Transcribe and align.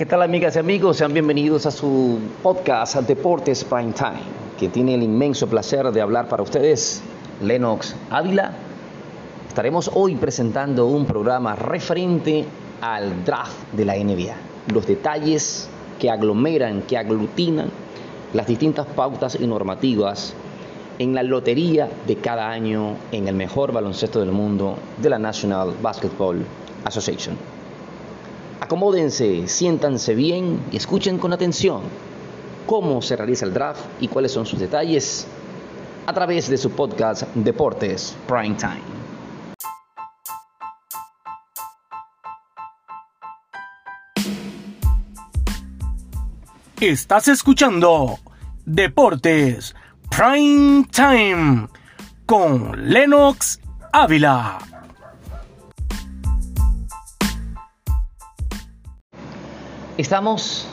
¿qué 0.00 0.06
tal 0.06 0.22
amigas 0.22 0.56
y 0.56 0.58
amigos? 0.58 0.96
Sean 0.96 1.12
bienvenidos 1.12 1.66
a 1.66 1.70
su 1.70 2.18
podcast 2.42 2.96
Deportes 3.00 3.64
Prime 3.64 3.92
Time, 3.92 4.22
que 4.58 4.70
tiene 4.70 4.94
el 4.94 5.02
inmenso 5.02 5.46
placer 5.46 5.92
de 5.92 6.00
hablar 6.00 6.26
para 6.26 6.42
ustedes, 6.42 7.02
Lennox 7.42 7.94
Ávila. 8.08 8.52
Estaremos 9.46 9.90
hoy 9.92 10.16
presentando 10.16 10.86
un 10.86 11.04
programa 11.04 11.54
referente 11.54 12.46
al 12.80 13.26
draft 13.26 13.74
de 13.74 13.84
la 13.84 13.94
NBA, 13.94 14.36
los 14.72 14.86
detalles 14.86 15.68
que 15.98 16.08
aglomeran, 16.08 16.80
que 16.80 16.96
aglutinan 16.96 17.68
las 18.32 18.46
distintas 18.46 18.86
pautas 18.86 19.36
y 19.38 19.46
normativas 19.46 20.32
en 20.98 21.14
la 21.14 21.22
lotería 21.22 21.90
de 22.06 22.16
cada 22.16 22.48
año 22.48 22.94
en 23.12 23.28
el 23.28 23.34
mejor 23.34 23.70
baloncesto 23.70 24.20
del 24.20 24.32
mundo 24.32 24.78
de 24.96 25.10
la 25.10 25.18
National 25.18 25.74
Basketball 25.82 26.42
Association. 26.86 27.59
Acomódense, 28.60 29.48
siéntanse 29.48 30.14
bien 30.14 30.60
y 30.70 30.76
escuchen 30.76 31.18
con 31.18 31.32
atención 31.32 31.82
cómo 32.66 33.00
se 33.02 33.16
realiza 33.16 33.46
el 33.46 33.54
draft 33.54 33.80
y 34.00 34.08
cuáles 34.08 34.32
son 34.32 34.46
sus 34.46 34.60
detalles 34.60 35.26
a 36.06 36.12
través 36.12 36.48
de 36.48 36.58
su 36.58 36.70
podcast 36.70 37.22
Deportes 37.34 38.14
Prime 38.28 38.56
Time. 38.56 38.82
Estás 46.80 47.28
escuchando 47.28 48.18
Deportes 48.64 49.74
Prime 50.10 50.86
Time 50.92 51.68
con 52.26 52.90
Lennox 52.90 53.60
Ávila. 53.92 54.58
Estamos 60.00 60.64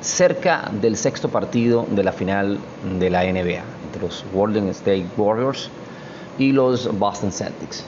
cerca 0.00 0.70
del 0.80 0.96
sexto 0.96 1.28
partido 1.28 1.84
de 1.90 2.02
la 2.02 2.12
final 2.12 2.58
de 2.98 3.10
la 3.10 3.24
NBA 3.24 3.62
entre 3.84 4.00
los 4.00 4.24
Golden 4.32 4.68
State 4.68 5.04
Warriors 5.18 5.68
y 6.38 6.52
los 6.52 6.98
Boston 6.98 7.30
Celtics. 7.30 7.84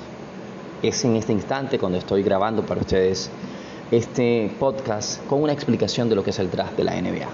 Es 0.83 1.03
en 1.07 1.17
este 1.17 1.33
instante 1.33 1.79
cuando 1.79 1.97
estoy 1.97 2.23
grabando 2.23 2.61
para 2.61 2.83
ustedes 2.83 3.31
este 3.91 4.55
podcast 4.61 5.27
con 5.29 5.43
una 5.43 5.55
explicación 5.55 6.11
de 6.11 6.17
lo 6.17 6.23
que 6.23 6.29
es 6.29 6.39
el 6.39 6.51
draft 6.51 6.77
de 6.77 6.85
la 6.85 7.01
NBA. 7.01 7.29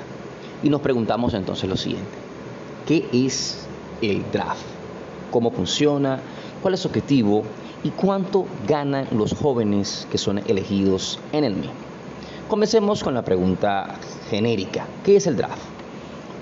Y 0.62 0.68
nos 0.70 0.80
preguntamos 0.80 1.34
entonces 1.34 1.68
lo 1.68 1.76
siguiente. 1.76 2.16
¿Qué 2.86 3.08
es 3.12 3.66
el 4.02 4.22
draft? 4.30 4.62
¿Cómo 5.32 5.50
funciona? 5.50 6.20
¿Cuál 6.62 6.74
es 6.74 6.80
su 6.80 6.86
objetivo? 6.86 7.42
¿Y 7.82 7.90
cuánto 7.90 8.46
ganan 8.68 9.08
los 9.10 9.34
jóvenes 9.34 10.06
que 10.12 10.16
son 10.16 10.38
elegidos 10.46 11.18
en 11.32 11.42
el 11.42 11.56
mismo? 11.56 11.93
Comencemos 12.48 13.02
con 13.02 13.14
la 13.14 13.22
pregunta 13.22 13.94
genérica. 14.28 14.86
¿Qué 15.02 15.16
es 15.16 15.26
el 15.26 15.36
draft? 15.36 15.62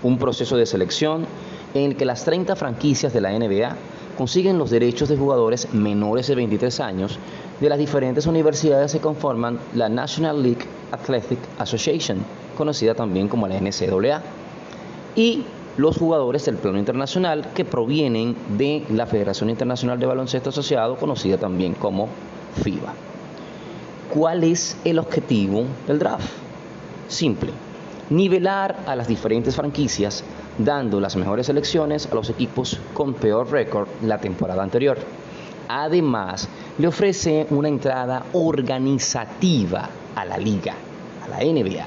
Un 0.02 0.18
proceso 0.18 0.56
de 0.56 0.66
selección 0.66 1.26
en 1.74 1.92
el 1.92 1.96
que 1.96 2.04
las 2.04 2.24
30 2.24 2.56
franquicias 2.56 3.12
de 3.12 3.20
la 3.20 3.30
NBA 3.30 3.76
consiguen 4.18 4.58
los 4.58 4.70
derechos 4.70 5.08
de 5.08 5.16
jugadores 5.16 5.72
menores 5.72 6.26
de 6.26 6.34
23 6.34 6.80
años 6.80 7.20
de 7.60 7.68
las 7.68 7.78
diferentes 7.78 8.26
universidades 8.26 8.92
que 8.92 8.98
conforman 8.98 9.60
la 9.74 9.88
National 9.88 10.42
League 10.42 10.66
Athletic 10.90 11.38
Association, 11.58 12.18
conocida 12.58 12.96
también 12.96 13.28
como 13.28 13.46
la 13.46 13.60
NCAA. 13.60 14.22
Y 15.14 15.44
los 15.76 15.98
jugadores 15.98 16.44
del 16.44 16.56
plano 16.56 16.78
internacional 16.78 17.46
que 17.54 17.64
provienen 17.64 18.34
de 18.58 18.84
la 18.90 19.06
Federación 19.06 19.50
Internacional 19.50 20.00
de 20.00 20.06
Baloncesto 20.06 20.50
Asociado, 20.50 20.96
conocida 20.96 21.38
también 21.38 21.74
como 21.74 22.08
FIBA. 22.60 23.11
¿Cuál 24.12 24.44
es 24.44 24.76
el 24.84 24.98
objetivo 24.98 25.64
del 25.86 25.98
draft? 25.98 26.28
Simple, 27.08 27.50
nivelar 28.10 28.80
a 28.86 28.94
las 28.94 29.08
diferentes 29.08 29.56
franquicias 29.56 30.22
dando 30.58 31.00
las 31.00 31.16
mejores 31.16 31.46
selecciones 31.46 32.06
a 32.12 32.14
los 32.14 32.28
equipos 32.28 32.78
con 32.92 33.14
peor 33.14 33.50
récord 33.50 33.88
la 34.02 34.18
temporada 34.18 34.62
anterior. 34.62 34.98
Además, 35.66 36.46
le 36.76 36.88
ofrece 36.88 37.46
una 37.48 37.68
entrada 37.68 38.24
organizativa 38.34 39.88
a 40.14 40.26
la 40.26 40.36
liga, 40.36 40.74
a 41.24 41.28
la 41.28 41.38
NBA. 41.38 41.86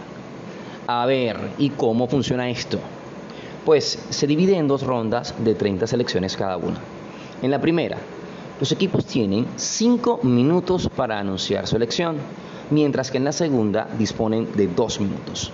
A 0.88 1.06
ver, 1.06 1.38
¿y 1.60 1.70
cómo 1.70 2.08
funciona 2.08 2.50
esto? 2.50 2.80
Pues 3.64 4.00
se 4.10 4.26
divide 4.26 4.58
en 4.58 4.68
dos 4.68 4.82
rondas 4.82 5.36
de 5.38 5.54
30 5.54 5.86
selecciones 5.86 6.36
cada 6.36 6.58
una. 6.58 6.80
En 7.44 7.52
la 7.52 7.62
primera, 7.62 7.98
los 8.60 8.72
equipos 8.72 9.06
tienen 9.06 9.46
5 9.58 10.22
minutos 10.24 10.90
para 10.96 11.20
anunciar 11.20 11.68
su 11.68 11.76
elección, 11.76 12.16
mientras 12.72 13.12
que 13.12 13.18
en 13.18 13.26
la 13.26 13.34
segunda 13.34 13.88
disponen 13.98 14.48
de 14.56 14.68
2 14.68 15.02
minutos. 15.02 15.52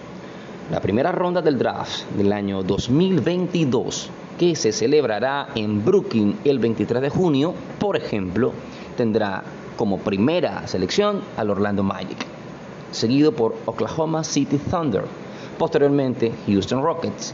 La 0.69 0.79
primera 0.79 1.11
ronda 1.11 1.41
del 1.41 1.57
draft 1.57 2.03
del 2.15 2.31
año 2.31 2.61
2022, 2.61 4.09
que 4.37 4.55
se 4.55 4.71
celebrará 4.71 5.49
en 5.55 5.83
Brooklyn 5.83 6.37
el 6.45 6.59
23 6.59 7.01
de 7.01 7.09
junio, 7.09 7.53
por 7.79 7.97
ejemplo, 7.97 8.53
tendrá 8.95 9.43
como 9.75 9.97
primera 9.97 10.67
selección 10.67 11.21
al 11.37 11.49
Orlando 11.49 11.81
Magic, 11.81 12.23
seguido 12.91 13.31
por 13.31 13.55
Oklahoma 13.65 14.23
City 14.23 14.59
Thunder, 14.59 15.05
posteriormente 15.57 16.31
Houston 16.45 16.83
Rockets, 16.83 17.33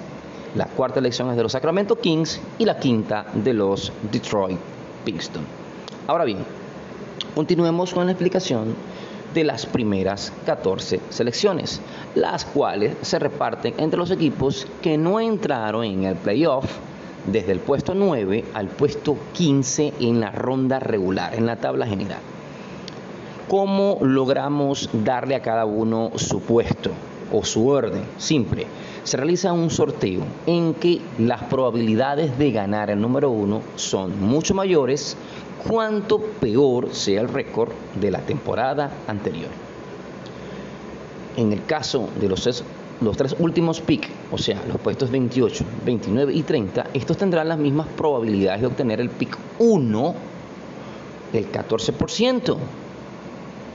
la 0.55 0.65
cuarta 0.65 0.99
elección 0.99 1.29
es 1.29 1.35
de 1.35 1.43
los 1.43 1.51
Sacramento 1.51 1.97
Kings 1.97 2.39
y 2.57 2.63
la 2.63 2.79
quinta 2.79 3.25
de 3.33 3.53
los 3.53 3.91
Detroit 4.09 4.76
Ahora 6.05 6.25
bien, 6.25 6.39
continuemos 7.33 7.93
con 7.93 8.07
la 8.07 8.11
explicación 8.11 8.75
de 9.33 9.45
las 9.45 9.65
primeras 9.65 10.33
14 10.45 10.99
selecciones, 11.09 11.79
las 12.13 12.43
cuales 12.43 12.97
se 13.03 13.17
reparten 13.17 13.73
entre 13.77 13.97
los 13.97 14.11
equipos 14.11 14.67
que 14.81 14.97
no 14.97 15.21
entraron 15.21 15.85
en 15.85 16.03
el 16.03 16.15
playoff 16.15 16.65
desde 17.25 17.53
el 17.53 17.59
puesto 17.59 17.93
9 17.93 18.43
al 18.53 18.67
puesto 18.67 19.15
15 19.31 19.93
en 20.01 20.19
la 20.19 20.31
ronda 20.31 20.79
regular, 20.79 21.35
en 21.35 21.45
la 21.45 21.55
tabla 21.55 21.87
general. 21.87 22.19
¿Cómo 23.47 23.99
logramos 24.01 24.89
darle 24.91 25.35
a 25.35 25.41
cada 25.41 25.63
uno 25.63 26.11
su 26.15 26.41
puesto 26.41 26.91
o 27.31 27.45
su 27.45 27.65
orden? 27.69 28.03
Simple 28.17 28.67
se 29.07 29.15
realiza 29.15 29.53
un 29.53 29.69
sorteo 29.69 30.21
en 30.45 30.73
que 30.73 30.99
las 31.17 31.41
probabilidades 31.43 32.37
de 32.37 32.51
ganar 32.51 32.89
el 32.89 32.99
número 32.99 33.29
uno 33.29 33.61
son 33.77 34.19
mucho 34.19 34.53
mayores 34.53 35.15
cuanto 35.65 36.19
peor 36.19 36.93
sea 36.93 37.21
el 37.21 37.29
récord 37.29 37.71
de 37.95 38.11
la 38.11 38.19
temporada 38.19 38.91
anterior. 39.07 39.47
En 41.37 41.53
el 41.53 41.63
caso 41.63 42.09
de 42.19 42.27
los, 42.27 42.41
tres 43.15 43.35
últimos 43.39 43.79
picks, 43.79 44.09
o 44.29 44.37
sea, 44.37 44.61
los 44.67 44.77
puestos 44.77 45.09
28, 45.09 45.63
29 45.85 46.33
y 46.33 46.43
30, 46.43 46.87
estos 46.93 47.15
tendrán 47.15 47.47
las 47.47 47.57
mismas 47.57 47.87
probabilidades 47.87 48.59
de 48.59 48.67
obtener 48.67 48.99
el 48.99 49.09
pick 49.09 49.37
1 49.59 50.15
del 51.31 51.49
14%. 51.49 52.57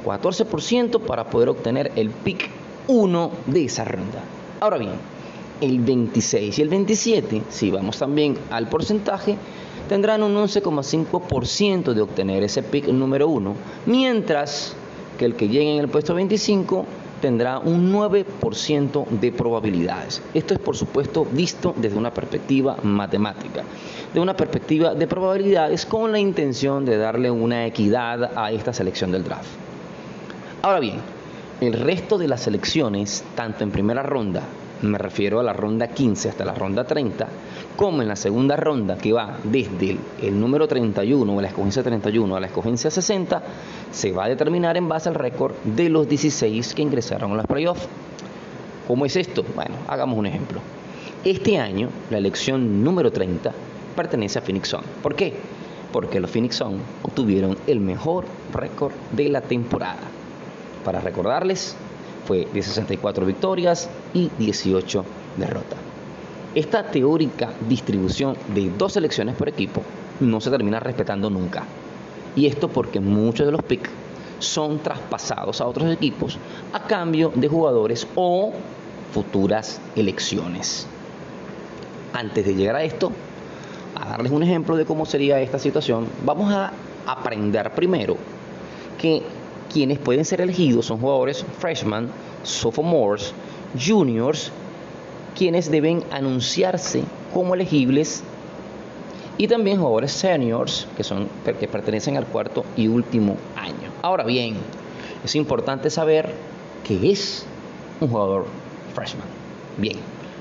14% 0.05 1.01
para 1.01 1.25
poder 1.31 1.49
obtener 1.49 1.91
el 1.97 2.11
pick 2.11 2.51
1 2.87 3.31
de 3.47 3.65
esa 3.65 3.85
ronda. 3.87 4.23
Ahora 4.61 4.79
bien, 4.79 4.93
el 5.63 5.79
26 5.79 6.59
y 6.59 6.63
el 6.63 6.69
27, 6.69 7.43
si 7.49 7.71
vamos 7.71 7.97
también 7.97 8.37
al 8.51 8.69
porcentaje, 8.69 9.37
tendrán 9.89 10.23
un 10.25 10.35
11,5% 10.35 11.93
de 11.95 12.01
obtener 12.03 12.43
ese 12.43 12.65
pick 12.65 12.89
número 12.89 13.29
1, 13.29 13.55
mientras 13.87 14.75
que 15.17 15.25
el 15.25 15.37
que 15.37 15.49
llegue 15.49 15.73
en 15.73 15.79
el 15.79 15.89
puesto 15.89 16.15
25 16.15 16.85
tendrá 17.21 17.61
un 17.61 17.93
9% 17.93 19.07
de 19.07 19.31
probabilidades. 19.31 20.21
Esto 20.35 20.55
es 20.55 20.61
por 20.61 20.77
supuesto 20.77 21.25
visto 21.31 21.73
desde 21.77 21.97
una 21.97 22.13
perspectiva 22.13 22.77
matemática, 22.83 23.63
de 24.13 24.19
una 24.19 24.37
perspectiva 24.37 24.97
de 24.97 25.07
probabilidades 25.07 25.87
con 25.87 26.11
la 26.11 26.19
intención 26.19 26.85
de 26.85 26.97
darle 26.97 27.31
una 27.31 27.67
equidad 27.67 28.37
a 28.37 28.51
esta 28.51 28.73
selección 28.73 29.13
del 29.13 29.23
draft. 29.23 29.49
Ahora 30.63 30.81
bien, 30.81 30.97
el 31.61 31.75
resto 31.75 32.19
de 32.19 32.27
las 32.27 32.41
selecciones, 32.41 33.23
tanto 33.37 33.63
en 33.63 33.71
primera 33.71 34.03
ronda 34.03 34.43
me 34.83 34.99
refiero 34.99 35.41
a 35.41 35.43
la 35.43 35.53
ronda 35.53 35.89
15 35.89 36.29
hasta 36.29 36.45
la 36.45 36.55
ronda 36.55 36.85
30, 36.85 37.27
como 37.77 38.03
en 38.03 38.09
la 38.09 38.17
segunda 38.17 38.57
ronda 38.57 38.97
que 38.99 39.13
va 39.13 39.39
desde 39.45 39.97
el, 40.21 40.39
número 40.39 40.69
31 40.69 41.35
o 41.35 41.41
la 41.41 41.49
escogencia 41.49 41.83
31 41.83 42.37
a 42.37 42.41
la 42.41 42.47
escogencia 42.47 42.91
60, 42.91 43.43
se 43.91 44.13
va 44.13 44.25
a 44.25 44.29
determinar 44.29 44.77
en 44.77 44.89
base 44.89 45.09
al 45.09 45.15
récord 45.15 45.55
de 45.65 45.89
los 45.89 46.09
16 46.09 46.75
que 46.75 46.83
ingresaron 46.83 47.33
a 47.33 47.37
los 47.37 47.47
playoffs. 47.47 47.89
¿Cómo 48.87 49.07
es 49.07 49.17
esto? 49.17 49.45
Bueno, 49.55 49.77
hagamos 49.89 50.19
un 50.19 50.27
ejemplo. 50.27 50.61
Este 51.25 51.59
año, 51.59 51.89
la 52.11 52.19
elección 52.19 52.83
número 52.83 53.13
30 53.13 53.53
pertenece 53.95 54.39
a 54.39 54.43
Phoenix 54.43 54.69
Sun. 54.69 54.83
¿Por 55.03 55.15
qué? 55.15 55.35
Porque 55.93 56.19
los 56.19 56.31
Phoenix 56.31 56.57
Sun 56.57 56.79
obtuvieron 57.03 57.57
el 57.67 57.79
mejor 57.79 58.25
récord 58.53 58.93
de 59.13 59.29
la 59.29 59.41
temporada. 59.41 60.01
Para 60.85 61.01
recordarles, 61.01 61.77
fue 62.27 62.47
de 62.53 62.63
64 62.63 63.27
victorias 63.27 63.89
y 64.15 64.31
18 64.39 65.05
derrotas. 65.37 65.79
Esta 66.55 66.91
teórica 66.91 67.51
distribución 67.69 68.37
de 68.55 68.71
dos 68.71 68.93
selecciones 68.93 69.37
por 69.37 69.49
equipo 69.49 69.83
no 70.21 70.41
se 70.41 70.51
termina 70.51 70.81
respetando 70.81 71.31
nunca. 71.31 71.65
Y 72.37 72.47
esto 72.47 72.69
porque 72.69 73.01
muchos 73.01 73.47
de 73.47 73.53
los 73.53 73.63
picks 73.63 73.91
son 74.39 74.81
traspasados 74.81 75.61
a 75.61 75.67
otros 75.67 75.91
equipos 75.91 76.39
a 76.73 76.81
cambio 76.81 77.33
de 77.35 77.49
jugadores 77.49 78.07
o 78.15 78.53
futuras 79.13 79.81
elecciones. 79.97 80.87
Antes 82.13 82.45
de 82.45 82.55
llegar 82.55 82.77
a 82.77 82.85
esto, 82.85 83.13
a 83.95 84.11
darles 84.11 84.33
un 84.33 84.43
ejemplo 84.43 84.77
de 84.77 84.85
cómo 84.85 85.07
sería 85.07 85.41
esta 85.41 85.59
situación, 85.59 86.07
vamos 86.25 86.53
a 86.53 86.73
aprender 87.07 87.73
primero 87.73 88.17
que 88.99 89.23
quienes 89.73 89.99
pueden 89.99 90.25
ser 90.25 90.41
elegidos 90.41 90.87
son 90.87 90.99
jugadores 90.99 91.45
freshman, 91.59 92.11
sophomores, 92.43 93.33
juniors, 93.79 94.51
quienes 95.37 95.71
deben 95.71 96.05
anunciarse 96.11 97.03
como 97.33 97.55
elegibles 97.55 98.23
y 99.39 99.49
también 99.49 99.79
jugadores 99.79 100.13
seniors 100.13 100.87
que 100.97 101.03
son 101.03 101.29
que 101.45 101.69
pertenecen 101.69 102.17
al 102.17 102.27
cuarto 102.27 102.65
y 102.77 102.89
último 102.89 103.37
año. 103.57 103.91
Ahora 104.03 104.25
bien, 104.25 104.57
es 105.25 105.35
importante 105.35 105.91
saber 105.91 106.33
qué 106.85 107.11
es 107.11 107.47
un 108.01 108.09
jugador 108.09 108.47
freshman. 108.95 109.27
Bien, 109.79 109.97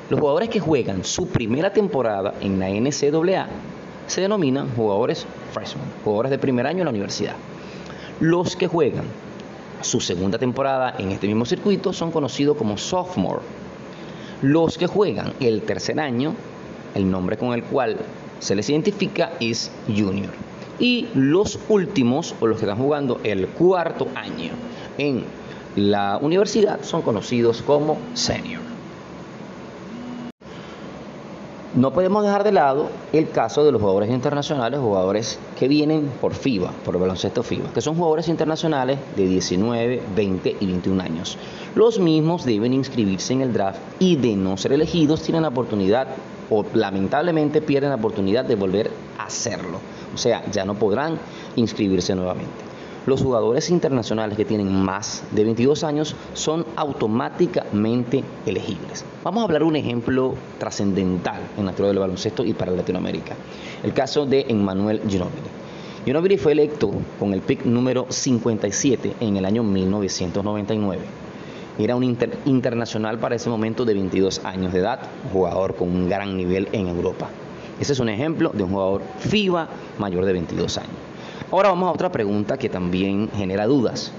los 0.09 0.19
jugadores 0.19 0.49
que 0.49 0.59
juegan 0.59 1.05
su 1.05 1.27
primera 1.27 1.71
temporada 1.71 2.33
en 2.41 2.59
la 2.59 2.69
NCAA 2.69 3.47
se 4.07 4.21
denominan 4.21 4.69
jugadores 4.75 5.25
freshman, 5.53 5.85
jugadores 6.03 6.31
de 6.31 6.37
primer 6.37 6.67
año 6.67 6.79
en 6.79 6.85
la 6.85 6.89
universidad. 6.89 7.35
Los 8.21 8.55
que 8.55 8.67
juegan 8.67 9.05
su 9.81 9.99
segunda 9.99 10.37
temporada 10.37 10.93
en 10.99 11.11
este 11.11 11.25
mismo 11.25 11.43
circuito 11.43 11.91
son 11.91 12.11
conocidos 12.11 12.55
como 12.55 12.77
sophomore. 12.77 13.41
Los 14.43 14.77
que 14.77 14.85
juegan 14.85 15.33
el 15.39 15.63
tercer 15.63 15.99
año, 15.99 16.35
el 16.93 17.09
nombre 17.09 17.35
con 17.35 17.53
el 17.53 17.63
cual 17.63 17.97
se 18.37 18.53
les 18.53 18.69
identifica 18.69 19.31
es 19.39 19.71
junior. 19.87 20.29
Y 20.77 21.07
los 21.15 21.57
últimos, 21.67 22.35
o 22.39 22.45
los 22.45 22.59
que 22.59 22.65
están 22.65 22.77
jugando 22.77 23.19
el 23.23 23.47
cuarto 23.47 24.07
año 24.13 24.51
en 24.99 25.23
la 25.75 26.19
universidad, 26.21 26.83
son 26.83 27.01
conocidos 27.01 27.63
como 27.63 27.97
senior. 28.13 28.70
No 31.73 31.93
podemos 31.93 32.25
dejar 32.25 32.43
de 32.43 32.51
lado 32.51 32.89
el 33.13 33.29
caso 33.29 33.63
de 33.63 33.71
los 33.71 33.79
jugadores 33.79 34.09
internacionales, 34.09 34.81
jugadores 34.81 35.39
que 35.57 35.69
vienen 35.69 36.11
por 36.19 36.33
FIBA, 36.33 36.69
por 36.83 36.95
el 36.95 37.01
baloncesto 37.01 37.43
FIBA, 37.43 37.71
que 37.71 37.79
son 37.79 37.95
jugadores 37.95 38.27
internacionales 38.27 38.99
de 39.15 39.25
19, 39.25 40.01
20 40.13 40.57
y 40.59 40.65
21 40.65 41.01
años. 41.01 41.37
Los 41.73 41.97
mismos 41.97 42.43
deben 42.43 42.73
inscribirse 42.73 43.31
en 43.31 43.39
el 43.39 43.53
draft 43.53 43.79
y 43.99 44.17
de 44.17 44.35
no 44.35 44.57
ser 44.57 44.73
elegidos 44.73 45.21
tienen 45.21 45.43
la 45.43 45.47
oportunidad 45.47 46.07
o 46.49 46.65
lamentablemente 46.73 47.61
pierden 47.61 47.91
la 47.91 47.95
oportunidad 47.95 48.43
de 48.43 48.55
volver 48.55 48.91
a 49.17 49.27
hacerlo. 49.27 49.79
O 50.13 50.17
sea, 50.17 50.43
ya 50.51 50.65
no 50.65 50.75
podrán 50.75 51.19
inscribirse 51.55 52.13
nuevamente 52.13 52.70
los 53.05 53.21
jugadores 53.21 53.69
internacionales 53.69 54.37
que 54.37 54.45
tienen 54.45 54.71
más 54.83 55.23
de 55.31 55.43
22 55.43 55.83
años 55.83 56.15
son 56.33 56.65
automáticamente 56.75 58.23
elegibles. 58.45 59.05
Vamos 59.23 59.41
a 59.41 59.45
hablar 59.45 59.63
un 59.63 59.75
ejemplo 59.75 60.35
trascendental 60.59 61.41
en 61.57 61.65
la 61.65 61.71
historia 61.71 61.89
del 61.89 61.99
baloncesto 61.99 62.45
y 62.45 62.53
para 62.53 62.71
Latinoamérica. 62.71 63.35
El 63.83 63.93
caso 63.93 64.25
de 64.25 64.45
Emmanuel 64.47 65.01
Ginobili. 65.07 65.49
Ginobili 66.05 66.37
fue 66.37 66.51
electo 66.51 66.91
con 67.19 67.33
el 67.33 67.41
pick 67.41 67.65
número 67.65 68.07
57 68.09 69.15
en 69.19 69.37
el 69.37 69.45
año 69.45 69.63
1999. 69.63 71.01
Era 71.79 71.95
un 71.95 72.03
internacional 72.45 73.17
para 73.17 73.35
ese 73.35 73.49
momento 73.49 73.85
de 73.85 73.93
22 73.93 74.45
años 74.45 74.73
de 74.73 74.79
edad, 74.79 74.99
jugador 75.31 75.75
con 75.75 75.89
un 75.89 76.09
gran 76.09 76.35
nivel 76.37 76.67
en 76.71 76.87
Europa. 76.87 77.29
Ese 77.79 77.93
es 77.93 77.99
un 77.99 78.09
ejemplo 78.09 78.51
de 78.53 78.63
un 78.63 78.71
jugador 78.71 79.01
FIBA 79.19 79.67
mayor 79.97 80.25
de 80.25 80.33
22 80.33 80.77
años. 80.77 81.10
Ahora 81.51 81.67
vamos 81.67 81.89
a 81.89 81.91
otra 81.91 82.09
pregunta 82.09 82.57
que 82.57 82.69
también 82.69 83.29
genera 83.35 83.67
dudas. 83.67 84.13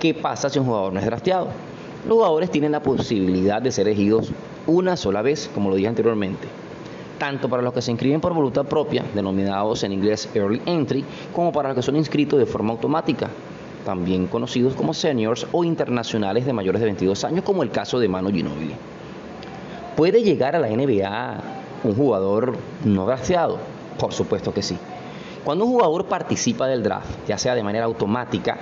¿Qué 0.00 0.14
pasa 0.14 0.48
si 0.48 0.58
un 0.58 0.64
jugador 0.64 0.90
no 0.90 0.98
es 0.98 1.04
drafteado? 1.04 1.48
Los 2.08 2.16
jugadores 2.16 2.50
tienen 2.50 2.72
la 2.72 2.80
posibilidad 2.80 3.60
de 3.60 3.70
ser 3.70 3.86
elegidos 3.86 4.32
una 4.66 4.96
sola 4.96 5.20
vez, 5.20 5.50
como 5.54 5.68
lo 5.68 5.76
dije 5.76 5.88
anteriormente, 5.88 6.48
tanto 7.18 7.50
para 7.50 7.62
los 7.62 7.74
que 7.74 7.82
se 7.82 7.90
inscriben 7.90 8.22
por 8.22 8.32
voluntad 8.32 8.64
propia, 8.64 9.04
denominados 9.14 9.84
en 9.84 9.92
inglés 9.92 10.30
early 10.34 10.62
entry, 10.64 11.04
como 11.34 11.52
para 11.52 11.68
los 11.68 11.76
que 11.76 11.82
son 11.82 11.96
inscritos 11.96 12.38
de 12.38 12.46
forma 12.46 12.72
automática, 12.72 13.28
también 13.84 14.26
conocidos 14.26 14.74
como 14.74 14.94
seniors 14.94 15.46
o 15.52 15.62
internacionales 15.62 16.46
de 16.46 16.54
mayores 16.54 16.80
de 16.80 16.86
22 16.86 17.22
años, 17.24 17.44
como 17.44 17.64
el 17.64 17.70
caso 17.70 17.98
de 17.98 18.08
Manu 18.08 18.30
Ginobili. 18.30 18.74
¿Puede 19.94 20.22
llegar 20.22 20.56
a 20.56 20.58
la 20.58 20.68
NBA 20.68 21.40
un 21.84 21.94
jugador 21.94 22.56
no 22.82 23.04
drafteado? 23.04 23.58
Por 23.98 24.14
supuesto 24.14 24.54
que 24.54 24.62
sí. 24.62 24.78
Cuando 25.46 25.64
un 25.64 25.70
jugador 25.70 26.06
participa 26.06 26.66
del 26.66 26.82
draft, 26.82 27.08
ya 27.28 27.38
sea 27.38 27.54
de 27.54 27.62
manera 27.62 27.84
automática, 27.84 28.58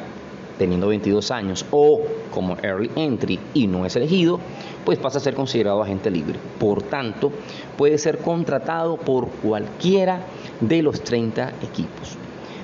teniendo 0.58 0.88
22 0.88 1.30
años, 1.30 1.64
o 1.70 2.02
como 2.30 2.58
early 2.62 2.90
entry 2.94 3.40
y 3.54 3.66
no 3.66 3.86
es 3.86 3.96
elegido, 3.96 4.38
pues 4.84 4.98
pasa 4.98 5.16
a 5.16 5.22
ser 5.22 5.32
considerado 5.32 5.82
agente 5.82 6.10
libre. 6.10 6.38
Por 6.60 6.82
tanto, 6.82 7.32
puede 7.78 7.96
ser 7.96 8.18
contratado 8.18 8.98
por 8.98 9.28
cualquiera 9.28 10.20
de 10.60 10.82
los 10.82 11.00
30 11.00 11.54
equipos. 11.62 12.18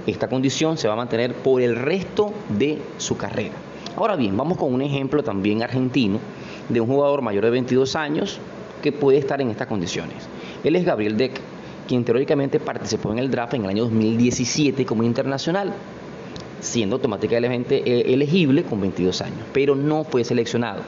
Esta 0.07 0.29
condición 0.29 0.77
se 0.77 0.87
va 0.87 0.93
a 0.93 0.99
mantener 0.99 1.33
por 1.33 1.63
el 1.63 1.75
resto 1.75 2.35
de 2.51 2.79
su 2.99 3.17
carrera. 3.17 3.55
Ahora 3.97 4.17
bien, 4.17 4.37
vamos 4.37 4.59
con 4.59 4.75
un 4.75 4.83
ejemplo 4.83 5.23
también 5.23 5.63
argentino 5.63 6.19
de 6.69 6.79
un 6.79 6.89
jugador 6.89 7.23
mayor 7.23 7.45
de 7.45 7.51
22 7.53 7.97
años 7.97 8.39
que 8.83 8.93
puede 8.93 9.17
estar 9.17 9.41
en 9.41 9.49
estas 9.49 9.67
condiciones. 9.67 10.17
Él 10.63 10.77
es 10.77 10.85
Gabriel 10.85 11.17
Deck, 11.17 11.41
quien 11.91 12.05
teóricamente 12.05 12.61
participó 12.61 13.11
en 13.11 13.19
el 13.19 13.33
draft 13.33 13.55
en 13.55 13.65
el 13.65 13.71
año 13.71 13.83
2017 13.83 14.87
como 14.87 15.03
internacional, 15.03 15.75
siendo 16.61 16.95
automáticamente 16.95 17.79
eh, 17.79 18.15
elegible 18.15 18.63
con 18.63 18.81
22 18.81 19.21
años, 19.23 19.41
pero 19.53 19.75
no 19.75 20.05
fue 20.05 20.23
seleccionado. 20.23 20.83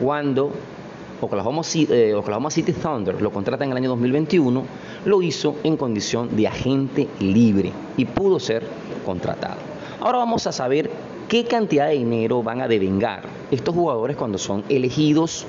Cuando 0.00 0.50
eh, 0.50 2.12
Oklahoma, 2.12 2.50
City 2.50 2.72
Thunder 2.72 3.22
lo 3.22 3.30
contrata 3.30 3.64
en 3.64 3.70
el 3.70 3.76
año 3.76 3.90
2021, 3.90 4.64
lo 5.04 5.22
hizo 5.22 5.58
en 5.62 5.76
condición 5.76 6.34
de 6.34 6.48
agente 6.48 7.06
libre 7.20 7.70
y 7.96 8.04
pudo 8.04 8.40
ser 8.40 8.66
contratado. 9.06 9.58
Ahora 10.00 10.18
vamos 10.18 10.48
a 10.48 10.50
saber 10.50 10.90
qué 11.28 11.44
cantidad 11.44 11.86
de 11.86 11.94
dinero 11.94 12.42
van 12.42 12.62
a 12.62 12.66
devengar 12.66 13.22
estos 13.52 13.72
jugadores 13.72 14.16
cuando 14.16 14.38
son 14.38 14.64
elegidos 14.68 15.46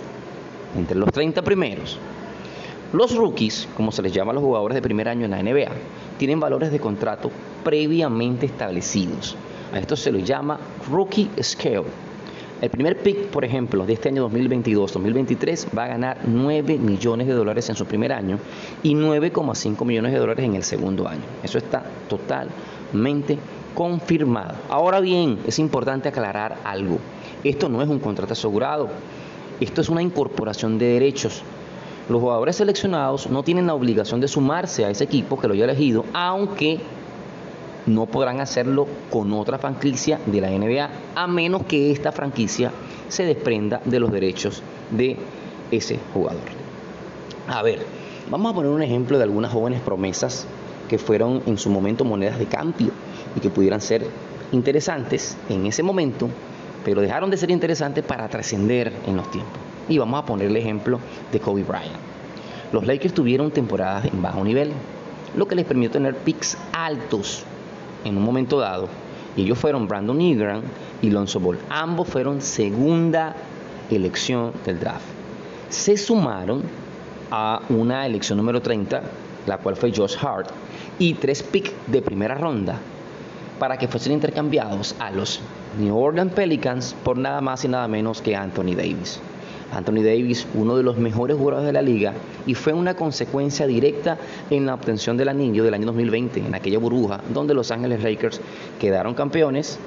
entre 0.78 1.00
los 1.00 1.12
30 1.12 1.42
primeros. 1.42 1.98
Los 2.94 3.16
rookies, 3.16 3.68
como 3.76 3.92
se 3.92 4.02
les 4.02 4.14
llama 4.14 4.32
a 4.32 4.36
los 4.36 4.44
jugadores 4.44 4.76
de 4.76 4.82
primer 4.82 5.10
año 5.10 5.26
en 5.26 5.32
la 5.32 5.42
NBA, 5.42 5.72
tienen 6.18 6.40
valores 6.40 6.72
de 6.72 6.80
contrato 6.80 7.32
previamente 7.64 8.46
establecidos. 8.46 9.36
A 9.74 9.80
esto 9.80 9.96
se 9.96 10.12
les 10.12 10.24
llama 10.24 10.60
rookie 10.90 11.30
scale. 11.42 11.84
El 12.62 12.70
primer 12.70 12.98
pick, 13.00 13.28
por 13.28 13.44
ejemplo, 13.44 13.86
de 13.86 13.94
este 13.94 14.10
año 14.10 14.30
2022-2023 14.30 15.78
va 15.78 15.84
a 15.84 15.88
ganar 15.88 16.20
9 16.26 16.78
millones 16.78 17.28
de 17.28 17.34
dólares 17.34 17.68
en 17.70 17.76
su 17.76 17.86
primer 17.86 18.14
año 18.14 18.40
y 18.82 18.96
9,5 18.96 19.86
millones 19.86 20.14
de 20.14 20.20
dólares 20.20 20.46
en 20.46 20.56
el 20.56 20.64
segundo 20.64 21.08
año. 21.08 21.24
Eso 21.44 21.58
está 21.58 21.84
totalmente 22.08 23.38
confirmado. 23.74 24.56
Ahora 24.70 25.02
bien, 25.02 25.40
es 25.46 25.60
importante 25.60 26.08
aclarar 26.08 26.58
algo. 26.64 27.00
Esto 27.44 27.68
no 27.68 27.82
es 27.82 27.90
un 27.90 28.00
contrato 28.00 28.34
asegurado. 28.34 28.88
Esto 29.60 29.82
es 29.82 29.90
una 29.90 30.02
incorporación 30.02 30.78
de 30.78 30.86
derechos 30.86 31.44
los 32.10 32.22
jugadores 32.22 32.56
seleccionados 32.56 33.30
no 33.30 33.44
tienen 33.44 33.68
la 33.68 33.74
obligación 33.74 34.22
de 34.22 34.28
sumarse 34.28 34.86
a 34.86 34.90
ese 34.90 35.04
equipo 35.04 35.40
que 35.40 35.48
lo 35.48 35.54
haya 35.54 35.66
elegido, 35.66 36.06
aunque 36.14 36.80
no 37.88 38.06
podrán 38.06 38.42
hacerlo 38.42 38.88
con 39.10 39.34
otra 39.34 39.58
franquicia 39.58 40.20
de 40.26 40.42
la 40.42 40.50
NBA, 40.50 40.90
a 41.16 41.28
menos 41.28 41.64
que 41.64 41.92
esta 41.92 42.12
franquicia 42.12 42.72
se 43.08 43.26
desprenda 43.26 43.82
de 43.86 44.00
los 44.00 44.12
derechos 44.12 44.62
de 44.92 45.18
ese 45.72 46.00
jugador. 46.14 46.42
A 47.48 47.62
ver, 47.62 47.86
vamos 48.30 48.52
a 48.52 48.56
poner 48.56 48.72
un 48.72 48.82
ejemplo 48.82 49.18
de 49.18 49.24
algunas 49.24 49.52
jóvenes 49.52 49.82
promesas 49.82 50.48
que 50.90 50.98
fueron 50.98 51.42
en 51.46 51.58
su 51.58 51.70
momento 51.70 52.06
monedas 52.06 52.40
de 52.40 52.46
cambio 52.46 52.92
y 53.36 53.40
que 53.40 53.50
pudieran 53.50 53.82
ser 53.82 54.06
interesantes 54.52 55.38
en 55.50 55.66
ese 55.66 55.84
momento, 55.84 56.30
pero 56.84 57.02
dejaron 57.02 57.30
de 57.30 57.38
ser 57.38 57.52
interesantes 57.52 58.04
para 58.04 58.28
trascender 58.28 58.94
en 59.08 59.18
los 59.18 59.30
tiempos. 59.32 59.75
Y 59.88 59.98
vamos 59.98 60.22
a 60.22 60.26
poner 60.26 60.48
el 60.48 60.58
ejemplo 60.58 61.00
de 61.32 61.40
Kobe 61.40 61.64
Bryant. 61.64 61.96
Los 62.72 62.86
Lakers 62.86 63.14
tuvieron 63.14 63.52
temporadas 63.52 64.06
en 64.06 64.22
bajo 64.22 64.44
nivel, 64.44 64.72
lo 65.36 65.48
que 65.48 65.56
les 65.56 65.66
permitió 65.66 65.92
tener 65.92 66.16
picks 66.16 66.58
altos 66.74 67.44
en 68.04 68.18
un 68.18 68.24
momento 68.24 68.60
dado. 68.60 68.88
Y 69.38 69.44
ellos 69.44 69.58
fueron 69.58 69.88
Brandon 69.88 70.20
Ingram 70.20 70.62
y 71.02 71.10
Lonzo 71.10 71.40
Ball. 71.40 71.60
Ambos 71.70 72.08
fueron 72.08 72.42
segunda 72.42 73.36
elección 73.92 74.52
del 74.66 74.80
draft. 74.80 75.06
Se 75.70 75.98
sumaron 75.98 76.64
a 77.32 77.62
una 77.70 78.06
elección 78.06 78.38
número 78.38 78.62
30, 78.62 79.02
la 79.46 79.58
cual 79.58 79.76
fue 79.76 79.92
Josh 79.96 80.16
Hart, 80.22 80.50
y 81.00 81.14
tres 81.16 81.44
picks 81.44 81.72
de 81.88 82.02
primera 82.02 82.36
ronda 82.36 82.80
para 83.60 83.78
que 83.78 83.88
fuesen 83.88 84.14
intercambiados 84.14 84.96
a 85.00 85.12
los 85.12 85.40
New 85.80 85.98
Orleans 85.98 86.34
Pelicans 86.34 86.96
por 87.04 87.18
nada 87.18 87.42
más 87.42 87.64
y 87.66 87.68
nada 87.68 87.88
menos 87.88 88.22
que 88.22 88.36
Anthony 88.36 88.76
Davis. 88.76 89.20
Anthony 89.76 90.04
Davis, 90.04 90.48
uno 90.54 90.78
de 90.78 90.84
los 90.84 90.98
mejores 90.98 91.38
jugadores 91.38 91.66
de 91.66 91.74
la 91.74 91.82
liga, 91.82 92.14
y 92.46 92.54
fue 92.54 92.74
una 92.74 92.96
consecuencia 92.96 93.68
directa 93.68 94.18
en 94.50 94.66
la 94.66 94.74
obtención 94.74 95.18
del 95.18 95.30
anillo 95.30 95.64
del 95.64 95.74
año 95.74 95.86
2020, 95.88 96.40
en 96.40 96.56
aquella 96.56 96.80
burbuja 96.80 97.22
donde 97.34 97.54
Los 97.54 97.72
Ángeles 97.72 98.04
Lakers 98.04 98.42
quedaron 98.80 99.14
campeones 99.14 99.78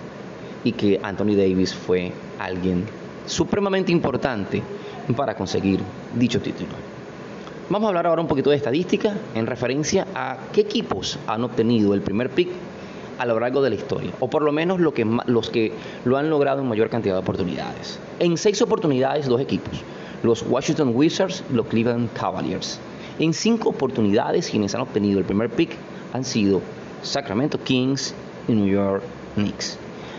y 0.65 0.73
que 0.73 1.01
Anthony 1.03 1.35
Davis 1.37 1.75
fue 1.75 2.13
alguien 2.39 2.85
supremamente 3.27 3.93
importante 3.93 4.63
para 5.17 5.35
conseguir 5.35 5.81
dicho 6.15 6.41
título. 6.41 6.73
Vamos 7.71 7.87
a 7.87 7.89
hablar 7.89 8.07
ahora 8.07 8.23
un 8.23 8.29
poquito 8.29 8.51
de 8.51 8.57
estadística 8.57 9.15
en 9.35 9.47
referencia 9.47 10.07
a 10.15 10.39
qué 10.53 10.63
equipos 10.63 11.19
han 11.27 11.45
obtenido 11.45 11.93
el 11.95 12.01
primer 12.01 12.31
pick 12.31 12.49
a 13.19 13.27
lo 13.27 13.39
largo 13.41 13.63
de 13.63 13.71
la 13.71 13.77
historia, 13.77 14.13
o 14.21 14.29
por 14.31 14.43
lo 14.43 14.53
menos 14.53 14.81
lo 14.81 14.95
que, 14.95 15.05
los 15.27 15.51
que 15.51 15.73
lo 16.05 16.17
han 16.17 16.31
logrado 16.31 16.63
en 16.63 16.69
mayor 16.69 16.89
cantidad 16.89 17.15
de 17.15 17.21
oportunidades. 17.21 17.99
En 18.19 18.37
seis 18.37 18.63
oportunidades, 18.63 19.27
dos 19.27 19.41
equipos, 19.41 19.83
los 20.23 20.43
Washington 20.43 20.93
Wizards, 20.95 21.45
los 21.53 21.67
Cleveland 21.67 22.13
Cavaliers. 22.13 22.79
En 23.19 23.35
cinco 23.35 23.71
oportunidades, 23.71 24.49
quienes 24.49 24.75
han 24.75 24.81
obtenido 24.81 25.19
el 25.19 25.25
primer 25.25 25.51
pick 25.51 25.71
han 26.13 26.25
sido 26.25 26.61
Sacramento 27.03 27.59
Kings 27.63 28.15
y 28.47 28.53
New 28.53 28.67
York 28.67 29.03
Knicks. 29.35 29.79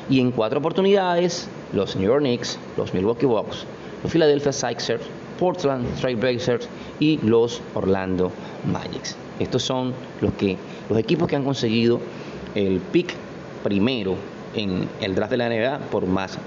Y 0.09 0.19
en 0.19 0.31
cuatro 0.31 0.59
oportunidades, 0.59 1.47
los 1.73 1.95
New 1.95 2.07
York 2.07 2.21
Knicks, 2.21 2.57
los 2.77 2.93
Milwaukee 2.93 3.25
Bucks, 3.25 3.65
los 4.03 4.11
Philadelphia 4.11 4.51
Sixers, 4.51 5.03
Portland 5.39 5.85
Trail 5.99 6.17
Blazers 6.17 6.67
y 6.99 7.17
los 7.19 7.61
Orlando 7.73 8.31
Magic. 8.65 9.15
Estos 9.39 9.63
son 9.63 9.93
los, 10.19 10.33
que, 10.33 10.57
los 10.89 10.99
equipos 10.99 11.27
que 11.27 11.35
han 11.35 11.45
conseguido 11.45 11.99
el 12.55 12.79
pick 12.79 13.13
primero 13.63 14.15
en 14.55 14.87
el 15.01 15.15
draft 15.15 15.31
de 15.31 15.37
la 15.37 15.49
NBA 15.49 15.89
por 15.89 16.05
más, 16.05 16.37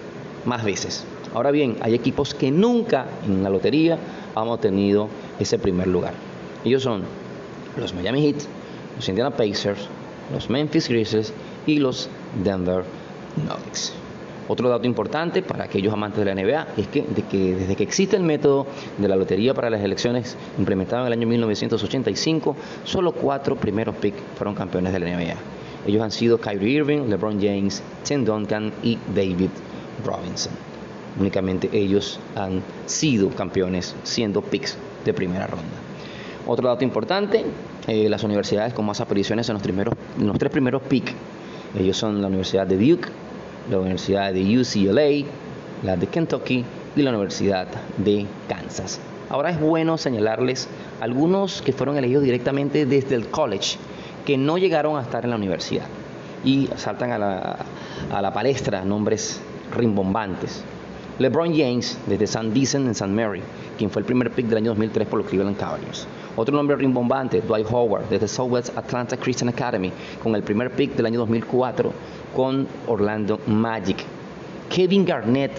más 0.44 0.64
veces. 0.64 1.04
Ahora 1.34 1.50
bien, 1.50 1.76
hay 1.80 1.94
equipos 1.94 2.34
que 2.34 2.50
nunca 2.50 3.06
en 3.26 3.42
la 3.42 3.50
lotería 3.50 3.98
han 4.34 4.48
obtenido 4.48 5.08
ese 5.38 5.58
primer 5.58 5.86
lugar. 5.86 6.14
Ellos 6.64 6.82
son 6.82 7.02
los 7.76 7.94
Miami 7.94 8.22
Heat, 8.22 8.42
los 8.96 9.08
Indiana 9.08 9.30
Pacers, 9.30 9.88
los 10.32 10.50
Memphis 10.50 10.88
Grizzlies 10.88 11.32
y 11.66 11.78
los 11.78 12.08
Denver 12.42 12.84
Nuggets. 13.36 13.94
Otro 14.48 14.68
dato 14.68 14.86
importante 14.86 15.40
para 15.40 15.64
aquellos 15.64 15.92
amantes 15.92 16.18
de 16.18 16.24
la 16.24 16.34
NBA 16.34 16.66
es 16.76 16.88
que, 16.88 17.02
desde 17.02 17.76
que 17.76 17.82
existe 17.82 18.16
el 18.16 18.24
método 18.24 18.66
de 18.98 19.08
la 19.08 19.16
lotería 19.16 19.54
para 19.54 19.70
las 19.70 19.80
elecciones 19.82 20.36
implementado 20.58 21.02
en 21.02 21.06
el 21.06 21.12
año 21.18 21.26
1985, 21.28 22.56
solo 22.84 23.12
cuatro 23.12 23.56
primeros 23.56 23.94
picks 23.96 24.18
fueron 24.36 24.54
campeones 24.54 24.92
de 24.92 24.98
la 24.98 25.16
NBA. 25.16 25.36
Ellos 25.86 26.02
han 26.02 26.10
sido 26.10 26.38
Kyrie 26.38 26.78
Irving, 26.78 27.08
LeBron 27.08 27.40
James, 27.40 27.82
Tim 28.04 28.24
Duncan 28.24 28.72
y 28.82 28.98
David 29.14 29.50
Robinson. 30.04 30.52
Únicamente 31.18 31.68
ellos 31.72 32.18
han 32.34 32.62
sido 32.86 33.28
campeones 33.30 33.94
siendo 34.02 34.40
picks 34.42 34.76
de 35.04 35.12
primera 35.12 35.46
ronda. 35.46 35.64
Otro 36.46 36.68
dato 36.68 36.84
importante, 36.84 37.44
eh, 37.86 38.08
las 38.08 38.24
universidades 38.24 38.72
con 38.72 38.86
más 38.86 39.00
apariciones 39.00 39.48
en 39.48 39.54
los, 39.54 39.62
primeros, 39.62 39.94
los 40.18 40.38
tres 40.38 40.50
primeros 40.50 40.82
picks. 40.82 41.12
Ellos 41.78 41.96
son 41.96 42.20
la 42.20 42.28
Universidad 42.28 42.66
de 42.66 42.76
Duke, 42.76 43.08
la 43.70 43.78
Universidad 43.78 44.32
de 44.32 44.58
UCLA, 44.58 45.26
la 45.82 45.96
de 45.96 46.06
Kentucky 46.06 46.64
y 46.96 47.02
la 47.02 47.10
Universidad 47.10 47.68
de 47.98 48.26
Kansas. 48.48 49.00
Ahora 49.30 49.50
es 49.50 49.60
bueno 49.60 49.96
señalarles 49.98 50.68
algunos 51.00 51.62
que 51.62 51.72
fueron 51.72 51.96
elegidos 51.96 52.24
directamente 52.24 52.86
desde 52.86 53.14
el 53.14 53.28
college, 53.28 53.78
que 54.24 54.36
no 54.36 54.58
llegaron 54.58 54.96
a 54.96 55.02
estar 55.02 55.24
en 55.24 55.30
la 55.30 55.36
universidad 55.36 55.86
y 56.44 56.68
saltan 56.76 57.12
a 57.12 57.18
la, 57.18 57.56
a 58.12 58.22
la 58.22 58.32
palestra 58.32 58.84
nombres 58.84 59.40
rimbombantes. 59.74 60.64
LeBron 61.18 61.54
James 61.54 61.98
desde 62.06 62.26
San 62.26 62.52
Vincent 62.52 62.86
en 62.86 62.92
St. 62.92 63.06
Mary, 63.08 63.42
quien 63.76 63.90
fue 63.90 64.00
el 64.00 64.06
primer 64.06 64.30
pick 64.30 64.46
del 64.46 64.58
año 64.58 64.70
2003 64.70 65.06
por 65.06 65.20
los 65.20 65.28
Cleveland 65.28 65.56
Cavaliers. 65.56 66.06
Otro 66.36 66.56
nombre 66.56 66.76
rimbombante, 66.76 67.42
Dwight 67.42 67.66
Howard 67.70 68.08
desde 68.08 68.26
Southwest 68.26 68.76
Atlanta 68.76 69.16
Christian 69.16 69.50
Academy, 69.50 69.92
con 70.22 70.34
el 70.34 70.42
primer 70.42 70.72
pick 70.72 70.94
del 70.96 71.06
año 71.06 71.18
2004 71.20 71.92
con 72.34 72.66
Orlando 72.86 73.38
Magic. 73.46 73.98
Kevin 74.70 75.04
Garnett, 75.04 75.52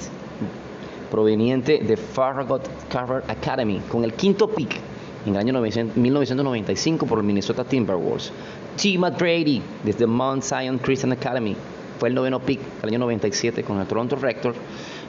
proveniente 1.12 1.78
de 1.80 1.96
Farragut 1.96 2.64
Carver 2.90 3.24
Academy, 3.28 3.80
con 3.88 4.04
el 4.04 4.14
quinto 4.14 4.48
pick 4.48 4.80
en 5.26 5.36
el 5.36 5.38
año 5.38 5.54
1995 5.54 7.06
por 7.06 7.20
el 7.20 7.24
Minnesota 7.24 7.64
Timberwolves. 7.64 8.32
T. 8.82 8.98
Brady, 8.98 9.62
desde 9.84 10.06
Mount 10.08 10.44
Zion 10.44 10.78
Christian 10.80 11.12
Academy, 11.12 11.56
fue 12.00 12.10
el 12.10 12.16
noveno 12.16 12.40
pick 12.40 12.60
del 12.82 12.90
año 12.90 13.00
97 13.00 13.64
con 13.64 13.80
el 13.80 13.88
Toronto 13.88 14.16
Rector. 14.16 14.56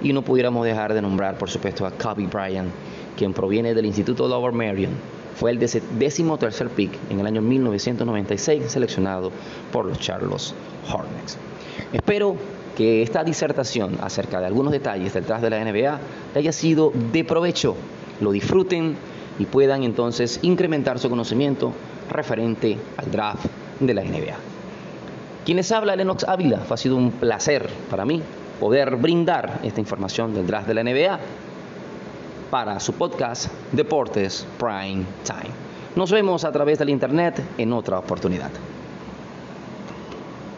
Y 0.02 0.12
no 0.12 0.22
pudiéramos 0.22 0.64
dejar 0.64 0.94
de 0.94 1.02
nombrar, 1.02 1.38
por 1.38 1.50
supuesto, 1.50 1.86
a 1.86 1.90
Kobe 1.90 2.26
Bryant, 2.26 2.70
quien 3.16 3.32
proviene 3.32 3.74
del 3.74 3.86
Instituto 3.86 4.28
Lower 4.28 4.52
Merion. 4.52 4.92
Fue 5.34 5.50
el 5.50 5.58
décimo 5.58 6.38
tercer 6.38 6.68
pick 6.68 6.92
en 7.10 7.18
el 7.18 7.26
año 7.26 7.42
1996, 7.42 8.70
seleccionado 8.70 9.32
por 9.72 9.86
los 9.86 9.98
Charles 9.98 10.54
Hornets. 10.92 11.38
Espero 11.92 12.36
que 12.76 13.02
esta 13.02 13.24
disertación 13.24 13.96
acerca 14.00 14.40
de 14.40 14.46
algunos 14.46 14.72
detalles 14.72 15.14
detrás 15.14 15.42
de 15.42 15.50
la 15.50 15.64
NBA 15.64 15.98
haya 16.36 16.52
sido 16.52 16.92
de 17.12 17.24
provecho, 17.24 17.74
lo 18.20 18.30
disfruten 18.30 18.96
y 19.38 19.46
puedan 19.46 19.82
entonces 19.82 20.38
incrementar 20.42 20.98
su 20.98 21.10
conocimiento 21.10 21.72
referente 22.10 22.78
al 22.96 23.10
draft 23.10 23.46
de 23.80 23.94
la 23.94 24.02
NBA. 24.02 24.36
Quienes 25.44 25.70
habla 25.72 25.96
Lennox 25.96 26.24
Ávila, 26.24 26.60
ha 26.68 26.76
sido 26.76 26.96
un 26.96 27.10
placer 27.10 27.68
para 27.90 28.04
mí 28.04 28.22
poder 28.60 28.96
brindar 28.96 29.60
esta 29.62 29.80
información 29.80 30.34
del 30.34 30.46
draft 30.46 30.66
de 30.68 30.74
la 30.74 30.84
NBA 30.84 31.18
para 32.50 32.78
su 32.80 32.92
podcast 32.94 33.48
Deportes 33.72 34.46
Prime 34.58 35.04
Time. 35.24 35.50
Nos 35.96 36.10
vemos 36.10 36.44
a 36.44 36.52
través 36.52 36.78
del 36.78 36.90
internet 36.90 37.42
en 37.58 37.72
otra 37.72 37.98
oportunidad. 37.98 38.50